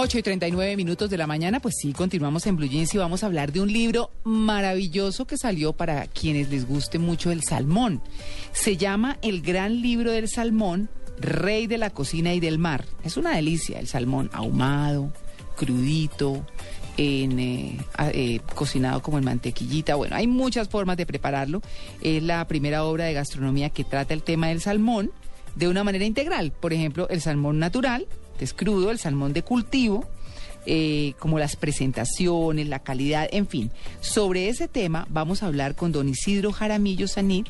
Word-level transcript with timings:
8 0.00 0.18
y 0.18 0.22
39 0.22 0.76
minutos 0.76 1.10
de 1.10 1.18
la 1.18 1.26
mañana, 1.26 1.58
pues 1.58 1.74
sí, 1.76 1.92
continuamos 1.92 2.46
en 2.46 2.54
Blue 2.54 2.68
Jeans 2.68 2.94
y 2.94 2.98
vamos 2.98 3.24
a 3.24 3.26
hablar 3.26 3.50
de 3.50 3.60
un 3.60 3.72
libro 3.72 4.12
maravilloso 4.22 5.26
que 5.26 5.36
salió 5.36 5.72
para 5.72 6.06
quienes 6.06 6.50
les 6.50 6.68
guste 6.68 7.00
mucho 7.00 7.32
el 7.32 7.42
salmón. 7.42 8.00
Se 8.52 8.76
llama 8.76 9.18
El 9.22 9.42
Gran 9.42 9.82
Libro 9.82 10.12
del 10.12 10.28
Salmón, 10.28 10.88
Rey 11.18 11.66
de 11.66 11.78
la 11.78 11.90
Cocina 11.90 12.32
y 12.32 12.38
del 12.38 12.60
Mar. 12.60 12.84
Es 13.02 13.16
una 13.16 13.34
delicia 13.34 13.80
el 13.80 13.88
salmón 13.88 14.30
ahumado, 14.32 15.12
crudito, 15.56 16.46
eh, 16.96 17.76
eh, 17.98 18.38
cocinado 18.54 19.02
como 19.02 19.18
en 19.18 19.24
mantequillita. 19.24 19.96
Bueno, 19.96 20.14
hay 20.14 20.28
muchas 20.28 20.68
formas 20.68 20.96
de 20.96 21.06
prepararlo. 21.06 21.60
Es 22.02 22.22
la 22.22 22.46
primera 22.46 22.84
obra 22.84 23.06
de 23.06 23.14
gastronomía 23.14 23.70
que 23.70 23.82
trata 23.82 24.14
el 24.14 24.22
tema 24.22 24.46
del 24.46 24.60
salmón 24.60 25.10
de 25.56 25.66
una 25.66 25.82
manera 25.82 26.04
integral. 26.04 26.52
Por 26.52 26.72
ejemplo, 26.72 27.08
el 27.08 27.20
salmón 27.20 27.58
natural, 27.58 28.06
es 28.44 28.54
crudo, 28.54 28.90
el 28.90 28.98
salmón 28.98 29.32
de 29.32 29.42
cultivo, 29.42 30.08
eh, 30.66 31.14
como 31.18 31.38
las 31.38 31.56
presentaciones, 31.56 32.68
la 32.68 32.80
calidad, 32.80 33.28
en 33.32 33.46
fin. 33.46 33.70
Sobre 34.00 34.48
ese 34.48 34.68
tema 34.68 35.06
vamos 35.08 35.42
a 35.42 35.46
hablar 35.46 35.74
con 35.74 35.92
don 35.92 36.08
Isidro 36.08 36.52
Jaramillo 36.52 37.08
Sanit, 37.08 37.46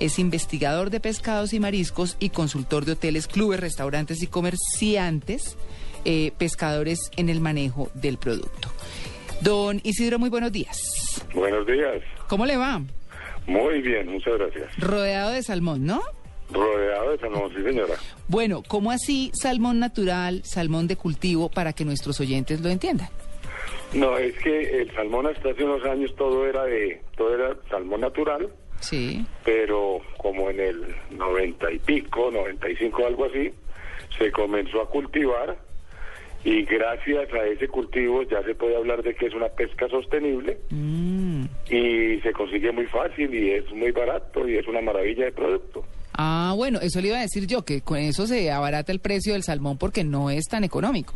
es 0.00 0.18
investigador 0.18 0.90
de 0.90 1.00
pescados 1.00 1.52
y 1.52 1.60
mariscos 1.60 2.16
y 2.20 2.30
consultor 2.30 2.84
de 2.84 2.92
hoteles, 2.92 3.26
clubes, 3.26 3.60
restaurantes 3.60 4.22
y 4.22 4.26
comerciantes, 4.26 5.56
eh, 6.04 6.32
pescadores 6.38 7.10
en 7.16 7.28
el 7.28 7.40
manejo 7.40 7.90
del 7.94 8.18
producto. 8.18 8.68
Don 9.40 9.80
Isidro, 9.84 10.18
muy 10.18 10.30
buenos 10.30 10.52
días. 10.52 11.24
Buenos 11.34 11.66
días. 11.66 12.02
¿Cómo 12.28 12.44
le 12.44 12.56
va? 12.56 12.82
Muy 13.46 13.80
bien, 13.80 14.08
muchas 14.10 14.34
gracias. 14.34 14.76
Rodeado 14.78 15.30
de 15.30 15.42
salmón, 15.42 15.86
¿no? 15.86 16.02
Rodeado 16.50 17.10
de 17.12 17.18
salmón, 17.18 17.52
sí 17.54 17.62
señora. 17.62 17.94
Bueno, 18.28 18.62
¿cómo 18.66 18.90
así 18.90 19.30
salmón 19.34 19.78
natural, 19.78 20.42
salmón 20.44 20.86
de 20.86 20.96
cultivo, 20.96 21.50
para 21.50 21.72
que 21.72 21.84
nuestros 21.84 22.20
oyentes 22.20 22.60
lo 22.60 22.70
entiendan? 22.70 23.08
No, 23.92 24.16
es 24.18 24.36
que 24.38 24.82
el 24.82 24.94
salmón 24.94 25.26
hasta 25.26 25.50
hace 25.50 25.64
unos 25.64 25.84
años 25.84 26.14
todo 26.16 26.46
era 26.46 26.64
de, 26.64 27.00
todo 27.16 27.34
era 27.34 27.56
salmón 27.70 28.00
natural. 28.00 28.48
Sí. 28.80 29.26
Pero 29.44 30.00
como 30.18 30.50
en 30.50 30.60
el 30.60 30.94
noventa 31.10 31.70
y 31.70 31.78
pico, 31.78 32.30
noventa 32.30 32.68
y 32.70 32.76
cinco, 32.76 33.06
algo 33.06 33.24
así, 33.24 33.52
se 34.16 34.30
comenzó 34.30 34.82
a 34.82 34.88
cultivar 34.88 35.58
y 36.44 36.62
gracias 36.64 37.32
a 37.34 37.44
ese 37.46 37.68
cultivo 37.68 38.22
ya 38.22 38.42
se 38.44 38.54
puede 38.54 38.76
hablar 38.76 39.02
de 39.02 39.14
que 39.14 39.26
es 39.26 39.34
una 39.34 39.48
pesca 39.48 39.88
sostenible 39.88 40.58
Mm. 40.70 41.44
y 41.70 42.20
se 42.20 42.32
consigue 42.32 42.72
muy 42.72 42.86
fácil 42.86 43.34
y 43.34 43.50
es 43.52 43.70
muy 43.72 43.90
barato 43.90 44.48
y 44.48 44.56
es 44.56 44.66
una 44.66 44.80
maravilla 44.80 45.24
de 45.26 45.32
producto. 45.32 45.84
Ah, 46.20 46.52
bueno, 46.56 46.80
eso 46.80 47.00
le 47.00 47.08
iba 47.08 47.18
a 47.18 47.22
decir 47.22 47.46
yo, 47.46 47.64
que 47.64 47.80
con 47.82 47.98
eso 47.98 48.26
se 48.26 48.50
abarata 48.50 48.90
el 48.92 48.98
precio 49.00 49.34
del 49.34 49.42
salmón 49.42 49.78
porque 49.78 50.02
no 50.04 50.30
es 50.30 50.46
tan 50.48 50.64
económico. 50.64 51.14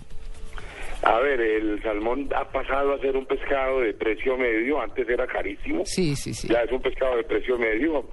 A 1.02 1.18
ver, 1.18 1.40
el 1.40 1.82
salmón 1.82 2.28
ha 2.36 2.44
pasado 2.52 2.94
a 2.94 2.98
ser 3.00 3.16
un 3.16 3.26
pescado 3.26 3.80
de 3.80 3.92
precio 3.94 4.36
medio, 4.36 4.80
antes 4.80 5.08
era 5.08 5.26
carísimo. 5.26 5.82
Sí, 5.84 6.14
sí, 6.14 6.32
sí. 6.32 6.46
Ya 6.48 6.60
es 6.62 6.70
un 6.70 6.80
pescado 6.80 7.16
de 7.16 7.24
precio 7.24 7.58
medio, 7.58 8.04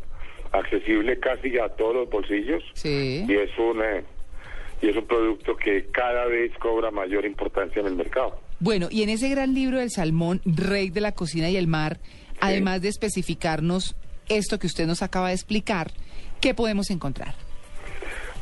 accesible 0.52 1.20
casi 1.20 1.60
a 1.60 1.70
todos 1.70 1.94
los 1.96 2.10
bolsillos. 2.10 2.64
Sí. 2.74 3.24
Y 3.28 3.34
es 3.36 3.52
un, 3.60 3.84
eh, 3.84 4.04
y 4.82 4.90
es 4.90 4.96
un 4.96 5.06
producto 5.06 5.56
que 5.58 5.86
cada 5.92 6.26
vez 6.26 6.52
cobra 6.60 6.92
mayor 6.92 7.26
importancia 7.26 7.80
en 7.82 7.88
el 7.88 7.96
mercado. 7.96 8.40
Bueno, 8.60 8.88
y 8.90 9.04
en 9.04 9.10
ese 9.10 9.30
gran 9.30 9.54
libro 9.54 9.78
del 9.80 9.90
salmón, 9.92 10.42
Rey 10.46 10.90
de 10.90 11.02
la 11.02 11.14
Cocina 11.14 11.50
y 11.50 11.58
el 11.58 11.68
Mar, 11.68 12.00
además 12.42 12.82
de 12.82 12.90
especificarnos 12.90 13.96
esto 14.30 14.60
que 14.60 14.68
usted 14.68 14.86
nos 14.86 15.02
acaba 15.02 15.30
de 15.30 15.34
explicar, 15.34 15.92
¿qué 16.42 16.54
podemos 16.54 16.90
encontrar? 16.92 17.34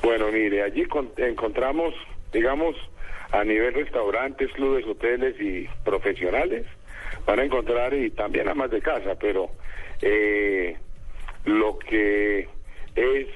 Bueno, 0.04 0.32
mire, 0.32 0.64
allí 0.64 0.86
con- 0.86 1.12
encontramos, 1.18 1.94
digamos, 2.34 2.76
a 3.32 3.44
nivel 3.44 3.74
restaurantes, 3.74 4.52
clubes, 4.54 4.86
hoteles 4.86 5.36
y 5.42 5.68
profesionales, 5.84 6.66
van 7.26 7.40
a 7.40 7.44
encontrar, 7.44 7.94
y 7.94 8.10
también 8.12 8.48
amas 8.48 8.70
de 8.72 8.82
casa, 8.82 9.16
pero 9.20 9.50
eh, 10.02 10.78
lo 11.46 11.78
que 11.80 12.48
es, 12.96 13.28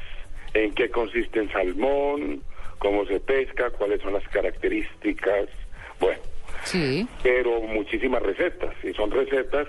en 0.54 0.74
qué 0.74 0.90
consiste 0.90 1.40
el 1.40 1.52
salmón, 1.52 2.42
cómo 2.82 3.06
se 3.06 3.20
pesca, 3.20 3.70
cuáles 3.70 4.02
son 4.02 4.14
las 4.14 4.28
características, 4.30 5.48
bueno, 6.00 6.20
Sí. 6.64 7.08
pero 7.22 7.62
muchísimas 7.62 8.24
recetas, 8.24 8.74
y 8.84 8.92
son 8.94 9.12
recetas 9.12 9.68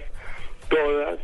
todas 0.68 1.18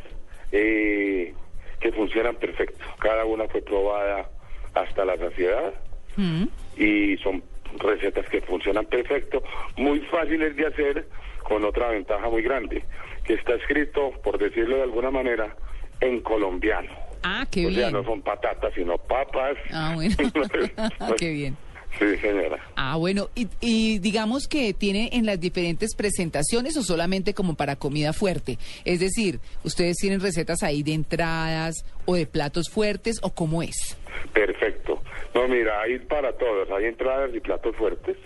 eh, 0.53 1.35
que 1.81 1.93
funcionan 1.93 2.37
perfecto. 2.37 2.85
Cada 2.99 3.25
una 3.25 3.47
fue 3.49 3.63
probada 3.63 4.29
hasta 4.75 5.05
la 5.05 5.17
saciedad 5.17 5.73
Mm. 6.17 6.45
y 6.77 7.17
son 7.19 7.43
recetas 7.79 8.27
que 8.29 8.41
funcionan 8.43 8.85
perfecto, 8.87 9.43
muy 9.77 10.01
fáciles 10.01 10.57
de 10.57 10.67
hacer, 10.67 11.07
con 11.43 11.65
otra 11.65 11.89
ventaja 11.89 12.29
muy 12.29 12.43
grande, 12.43 12.83
que 13.25 13.35
está 13.35 13.55
escrito, 13.55 14.11
por 14.25 14.37
decirlo 14.39 14.77
de 14.77 14.83
alguna 14.83 15.11
manera, 15.11 15.55
en 16.01 16.21
colombiano. 16.21 16.91
Ah, 17.23 17.47
qué 17.51 17.67
o 17.67 17.71
sea, 17.71 17.89
bien. 17.89 17.93
no 17.93 18.05
son 18.05 18.23
patatas, 18.23 18.73
sino 18.75 18.97
papas. 18.99 19.57
Ah, 19.73 19.93
bueno. 19.95 20.15
qué 21.19 21.31
bien. 21.31 21.57
Sí, 21.99 22.17
señora. 22.21 22.59
Ah, 22.77 22.97
bueno, 22.97 23.29
y, 23.35 23.49
y 23.61 23.99
digamos 23.99 24.47
que 24.47 24.73
tiene 24.73 25.11
en 25.15 25.27
las 25.27 25.41
diferentes 25.41 25.95
presentaciones 25.97 26.77
o 26.77 26.83
solamente 26.83 27.35
como 27.35 27.55
para 27.55 27.77
comida 27.77 28.13
fuerte. 28.13 28.59
Es 28.85 29.01
decir, 29.01 29.41
ustedes 29.65 29.97
tienen 29.97 30.21
recetas 30.21 30.63
ahí 30.63 30.83
de 30.83 30.93
entradas 30.93 31.85
o 32.05 32.15
de 32.15 32.27
platos 32.27 32.69
fuertes 32.71 33.19
o 33.23 33.35
cómo 33.35 33.63
es. 33.63 33.97
Perfecto. 34.33 35.03
No, 35.35 35.49
mira, 35.49 35.81
hay 35.83 35.99
para 35.99 36.33
todos. 36.37 36.71
Hay 36.71 36.85
entradas 36.85 37.31
y 37.35 37.41
platos 37.41 37.75
fuertes. 37.77 38.17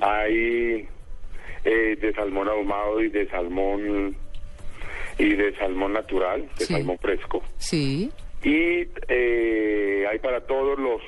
Hay 0.00 0.88
eh, 1.64 1.96
de 2.00 2.12
salmón 2.14 2.48
ahumado 2.48 3.00
y 3.02 3.08
de 3.08 3.28
salmón 3.28 4.16
y 5.18 5.34
de 5.34 5.56
salmón 5.56 5.92
natural, 5.92 6.48
de 6.58 6.64
Sí. 6.66 6.72
salmón 6.74 6.98
fresco. 6.98 7.42
Sí. 7.58 8.10
Y 8.42 8.86
eh, 9.08 10.06
hay 10.10 10.18
para 10.20 10.40
todos 10.46 10.78
los 10.78 11.00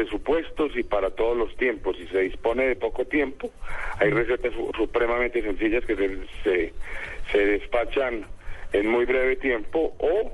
presupuestos 0.00 0.72
y 0.76 0.82
para 0.82 1.10
todos 1.10 1.34
los 1.38 1.56
tiempos. 1.56 1.96
Si 1.96 2.06
se 2.08 2.18
dispone 2.20 2.66
de 2.68 2.76
poco 2.76 3.06
tiempo, 3.06 3.50
hay 3.98 4.10
recetas 4.10 4.52
su- 4.52 4.70
supremamente 4.76 5.40
sencillas 5.42 5.84
que 5.86 5.96
se, 5.96 6.18
se, 6.44 6.72
se 7.32 7.38
despachan 7.38 8.26
en 8.74 8.86
muy 8.90 9.06
breve 9.06 9.36
tiempo 9.36 9.96
o 9.98 10.32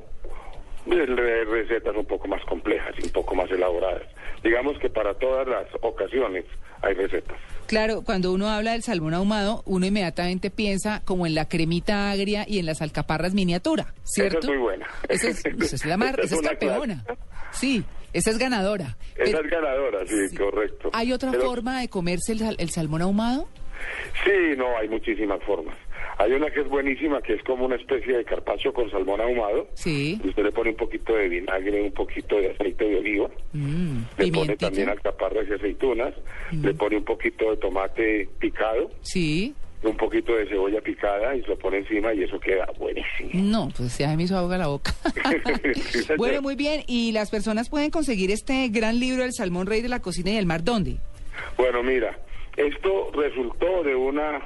re- 0.87 1.45
recetas 1.45 1.95
un 1.97 2.07
poco 2.07 2.27
más 2.27 2.43
complejas 2.45 2.93
y 2.99 3.05
un 3.05 3.11
poco 3.13 3.37
más 3.37 3.49
elaboradas. 3.53 4.03
Digamos 4.43 4.77
que 4.81 4.91
para 4.91 5.15
todas 5.15 5.47
las 5.47 5.67
ocasiones 5.81 6.45
hay 6.83 6.95
recetas. 6.95 7.37
Claro, 7.69 8.03
cuando 8.03 8.33
uno 8.33 8.49
habla 8.49 8.73
del 8.73 8.83
salmón 8.83 9.15
ahumado, 9.15 9.63
uno 9.65 9.87
inmediatamente 9.87 10.51
piensa 10.51 11.03
como 11.05 11.25
en 11.29 11.37
la 11.37 11.49
cremita 11.49 12.11
agria 12.11 12.45
y 12.49 12.59
en 12.59 12.67
las 12.67 12.83
alcaparras 12.83 13.33
miniatura, 13.35 13.95
¿cierto? 14.03 14.39
Esa 14.41 14.47
es 14.49 14.55
muy 14.55 14.59
buena. 14.61 14.87
Esa 15.09 15.29
es, 15.29 15.45
esa 15.47 15.77
es 15.77 15.87
la 15.87 15.97
mar, 15.97 16.19
Esa 16.19 16.35
esa 16.35 16.53
es 16.53 16.59
campeona. 16.59 17.05
clase. 17.05 17.21
Sí, 17.53 17.85
esa 18.13 18.31
es 18.31 18.39
ganadora. 18.39 18.97
Esa 19.17 19.25
Pero, 19.37 19.41
es 19.45 19.51
ganadora, 19.51 19.99
sí, 20.07 20.37
correcto. 20.37 20.91
¿Hay 20.93 21.13
otra 21.13 21.31
Pero- 21.31 21.45
forma 21.45 21.81
de 21.81 21.89
comerse 21.89 22.33
el, 22.33 22.57
el 22.59 22.71
salmón 22.71 23.03
ahumado? 23.03 23.49
Sí, 24.25 24.57
no, 24.57 24.77
hay 24.77 24.89
muchísimas 24.89 25.43
formas. 25.45 25.77
Hay 26.19 26.33
una 26.33 26.51
que 26.51 26.61
es 26.61 26.69
buenísima, 26.69 27.21
que 27.23 27.35
es 27.35 27.43
como 27.43 27.65
una 27.65 27.75
especie 27.77 28.17
de 28.19 28.25
carpaccio 28.25 28.73
con 28.73 28.89
salmón 28.91 29.21
ahumado. 29.21 29.67
Sí. 29.75 30.21
Usted 30.25 30.45
le 30.45 30.53
pone 30.53 30.71
un 30.71 30.77
poquito 30.77 31.15
de 31.15 31.29
vinagre, 31.29 31.81
un 31.83 31.93
poquito 31.93 32.37
de 32.37 32.51
aceite 32.51 32.85
de 32.85 32.99
oliva. 32.99 33.29
Mm, 33.53 33.99
Le 34.19 34.31
pone 34.31 34.57
también 34.57 34.89
alcaparras 34.91 35.47
y 35.49 35.55
aceitunas. 35.55 36.15
Le 36.53 36.75
pone 36.75 36.99
un 36.99 37.05
poquito 37.05 37.51
de 37.51 37.57
tomate 37.57 38.29
picado, 38.39 38.91
Sí. 39.01 39.55
Un 39.83 39.97
poquito 39.97 40.35
de 40.37 40.47
cebolla 40.47 40.81
picada 40.81 41.35
y 41.35 41.43
se 41.43 41.49
lo 41.49 41.59
pone 41.59 41.79
encima 41.79 42.15
y 42.15 42.23
eso 42.23 42.39
queda 42.39 42.67
buenísimo. 42.79 43.31
No, 43.35 43.69
pues 43.77 43.99
ya 43.99 44.15
me 44.17 44.23
hizo 44.25 44.37
agua 44.39 44.57
la 44.59 44.69
boca. 44.69 44.95
Bueno, 46.17 46.43
muy 46.43 46.55
bien. 46.57 46.83
¿Y 46.87 47.13
las 47.13 47.31
personas 47.31 47.69
pueden 47.69 47.91
conseguir 47.91 48.31
este 48.31 48.69
gran 48.69 48.99
libro 49.01 49.23
del 49.23 49.33
salmón 49.33 49.67
rey 49.67 49.81
de 49.83 49.89
la 49.89 50.01
cocina 50.01 50.31
y 50.31 50.37
el 50.37 50.47
mar 50.47 50.63
dónde? 50.63 50.97
Bueno, 51.57 51.83
mira, 51.83 52.19
esto 52.57 53.11
resultó 53.15 53.83
de 53.83 53.95
una 53.95 54.41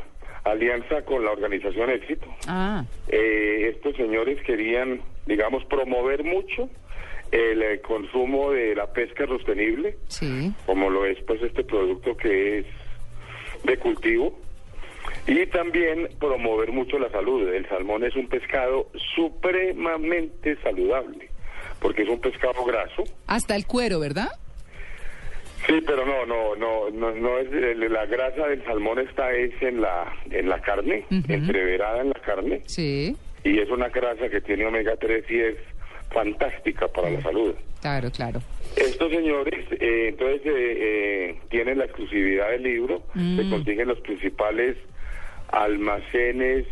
alianza 0.45 1.03
con 1.05 1.25
la 1.25 1.33
organización 1.33 1.91
Éxito. 1.91 2.27
Ah, 2.47 2.85
Eh, 3.09 3.73
estos 3.75 3.97
señores 3.97 4.39
querían, 4.45 5.01
digamos, 5.27 5.65
promover 5.65 6.23
mucho 6.25 6.69
el 7.33 7.63
eh, 7.63 7.81
consumo 7.81 8.53
de 8.53 8.75
la 8.77 8.93
pesca 8.93 9.27
sostenible, 9.27 9.97
sí. 10.09 10.53
como 10.65 10.89
lo 10.91 11.05
es 11.05 11.19
pues 11.27 11.43
este 11.43 11.65
producto 11.65 12.17
que 12.17 12.59
es 12.61 12.67
de 13.65 13.77
cultivo, 13.79 14.39
y 15.27 15.47
también 15.47 16.09
promover 16.21 16.71
mucho 16.73 16.99
la 16.99 17.11
salud. 17.11 17.49
El 17.53 17.69
salmón 17.69 18.05
es 18.05 18.15
un 18.17 18.29
pescado 18.29 18.89
supremamente 19.15 20.57
saludable, 20.63 21.29
porque 21.81 22.03
es 22.03 22.09
un 22.09 22.21
pescado 22.21 22.65
graso. 22.65 23.05
Hasta 23.27 23.57
el 23.57 23.67
cuero, 23.67 23.99
¿verdad? 24.01 24.29
Sí, 25.67 25.83
pero 25.85 26.07
no, 26.07 26.25
no, 26.27 26.55
no, 26.55 26.91
no, 26.91 27.11
no 27.13 27.39
es 27.39 27.51
el- 27.53 27.93
la 27.93 28.07
grasa 28.07 28.47
del 28.47 28.63
salmón 28.65 29.01
está 29.01 29.33
es 29.33 29.51
en 29.63 29.81
la 29.81 30.13
en 30.31 30.49
la 30.49 30.61
carne, 30.61 31.05
Ujú. 31.11 31.33
entreverada 31.33 32.03
en 32.03 32.09
la 32.11 32.21
carne. 32.25 32.61
Sí. 32.67 33.17
y 33.45 33.61
es 33.61 33.71
una 33.71 33.89
grasa 33.91 34.29
que 34.29 34.41
tiene 34.41 34.67
omega 34.67 34.97
3 34.97 35.25
y 35.31 35.39
es 35.39 35.55
fantástica 36.11 36.89
para 36.89 37.11
la 37.11 37.23
salud. 37.23 37.55
Claro, 37.81 38.11
claro. 38.11 38.41
Estos 38.77 39.09
señores, 39.13 39.65
eh, 39.71 40.07
entonces, 40.09 40.41
eh, 40.47 40.51
eh, 41.31 41.39
tienen 41.49 41.79
la 41.79 41.85
exclusividad 41.85 42.51
del 42.51 42.65
libro, 42.65 43.05
se 43.15 43.21
Mm. 43.45 43.51
consiguen 43.51 43.87
los 43.87 44.01
principales 44.01 44.77
almacenes 45.49 46.67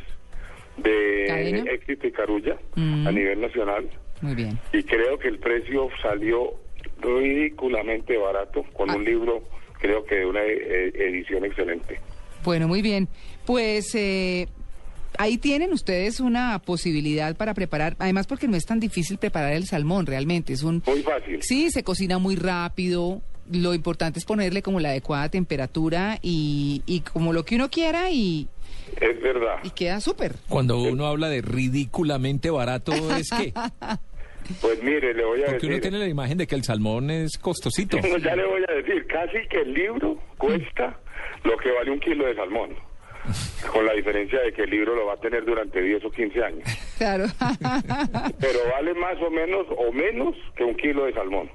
de 0.76 1.61
éxito 1.73 2.06
y 2.06 2.12
carulla 2.12 2.56
Mm. 2.75 3.06
a 3.06 3.12
nivel 3.12 3.41
nacional 3.41 3.88
Muy 4.21 4.35
bien. 4.35 4.59
y 4.73 4.82
creo 4.82 5.19
que 5.19 5.29
el 5.29 5.38
precio 5.38 5.88
salió 6.03 6.55
ridículamente 7.00 8.17
barato 8.17 8.65
con 8.73 8.91
Ah. 8.91 8.97
un 8.97 9.05
libro, 9.05 9.43
creo 9.81 10.05
que 10.05 10.17
de 10.17 10.26
una 10.26 10.43
eh, 10.43 10.93
edición 10.94 11.44
excelente. 11.44 12.00
Bueno, 12.44 12.69
muy 12.69 12.82
bien. 12.82 13.09
Pues 13.47 13.94
eh, 13.94 14.49
ahí 15.17 15.38
tienen 15.38 15.73
ustedes 15.73 16.20
una 16.20 16.59
posibilidad 16.59 17.37
para 17.37 17.55
preparar, 17.55 17.97
además 17.99 18.27
porque 18.27 18.49
no 18.49 18.56
es 18.56 18.67
tan 18.67 18.81
difícil 18.81 19.19
preparar 19.19 19.53
el 19.53 19.67
salmón 19.67 20.06
realmente, 20.06 20.53
es 20.53 20.62
un... 20.62 20.82
Muy 20.87 21.03
fácil. 21.03 21.41
Sí, 21.43 21.70
se 21.70 21.82
cocina 21.85 22.19
muy 22.19 22.37
rápido. 22.37 23.23
Lo 23.50 23.75
importante 23.75 24.19
es 24.19 24.25
ponerle 24.25 24.62
como 24.62 24.81
la 24.81 24.88
adecuada 24.88 25.29
temperatura 25.29 26.19
y, 26.23 26.82
y 26.87 27.00
como 27.00 27.32
lo 27.32 27.44
que 27.44 27.56
uno 27.56 27.70
quiera 27.70 28.11
y, 28.11 28.49
Es 29.01 29.21
verdad. 29.21 29.57
y 29.63 29.71
queda 29.71 30.01
súper. 30.01 30.33
Cuando 30.49 30.79
uno 30.81 31.07
habla 31.07 31.29
de 31.29 31.41
ridículamente 31.43 32.51
barato, 32.51 32.93
es 33.17 33.31
que. 33.31 33.53
Pues 34.61 34.83
mire, 34.83 35.15
le 35.15 35.25
voy 35.25 35.41
a 35.43 35.47
Porque 35.47 35.65
uno 35.65 35.77
decir. 35.77 35.81
tiene 35.91 35.99
la 36.01 36.07
imagen 36.07 36.37
de 36.37 36.47
que 36.47 36.55
el 36.55 36.63
salmón 36.65 37.11
es 37.11 37.39
costosito. 37.39 37.97
No, 38.03 38.19
ya 38.19 38.37
le 38.37 38.45
voy 38.45 38.63
a 38.69 38.73
decir, 38.75 39.07
casi 39.07 39.39
que 39.49 39.63
el 39.63 39.73
libro 39.73 40.19
cuesta 40.37 40.99
lo 41.45 41.57
que 41.57 41.73
vale 41.73 41.91
un 41.91 41.99
kilo 41.99 42.27
de 42.27 42.35
salmón. 42.35 42.77
Con 43.73 43.87
la 43.87 43.95
diferencia 43.95 44.39
de 44.41 44.53
que 44.53 44.65
el 44.65 44.71
libro 44.71 44.95
lo 44.95 45.07
va 45.07 45.15
a 45.15 45.17
tener 45.17 45.47
durante 45.47 45.81
10 45.81 46.05
o 46.05 46.11
15 46.11 46.45
años. 46.45 46.69
Claro. 46.99 47.25
Pero 48.39 48.59
vale 48.71 48.93
más 48.93 49.17
o 49.23 49.31
menos 49.31 49.67
o 49.79 49.91
menos 49.93 50.37
que 50.57 50.65
un 50.65 50.75
kilo 50.77 51.07
de 51.07 51.15
salmón. 51.15 51.49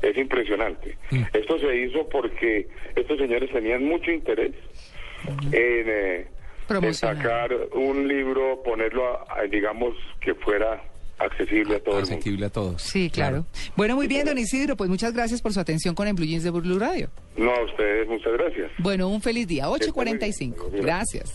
Es 0.00 0.16
impresionante. 0.16 0.96
Esto 1.32 1.58
se 1.58 1.76
hizo 1.76 2.08
porque 2.08 2.68
estos 2.94 3.18
señores 3.18 3.50
tenían 3.50 3.84
mucho 3.84 4.12
interés 4.12 4.52
en, 5.26 5.50
eh, 5.52 6.26
en 6.76 6.80
Promocionar. 6.82 7.16
sacar 7.16 7.50
un 7.74 8.06
libro, 8.08 8.62
ponerlo, 8.62 9.06
a- 9.06 9.24
a, 9.40 9.42
digamos, 9.42 9.94
que 10.20 10.34
fuera 10.34 10.82
accesible 11.18 11.76
a 11.76 11.80
todo 11.80 11.98
el 11.98 12.02
mundo. 12.02 12.14
Asequible 12.16 12.46
a 12.46 12.50
todos. 12.50 12.82
Sí, 12.82 13.08
claro. 13.10 13.46
Bueno, 13.76 13.94
muy 13.94 14.08
bien, 14.08 14.26
don 14.26 14.36
Isidro, 14.38 14.76
pues 14.76 14.90
muchas 14.90 15.12
gracias 15.12 15.40
por 15.40 15.52
su 15.52 15.60
atención 15.60 15.94
con 15.94 16.08
el 16.08 16.14
Blue 16.14 16.24
Jeans 16.26 16.42
de 16.42 16.50
Blue 16.50 16.78
Radio. 16.78 17.10
No, 17.36 17.52
a 17.52 17.62
ustedes, 17.64 18.08
muchas 18.08 18.32
gracias. 18.32 18.70
Bueno, 18.78 19.08
un 19.08 19.22
feliz 19.22 19.46
día, 19.46 19.68
8.45. 19.68 20.70
bien. 20.70 20.82
Gracias. 20.84 21.32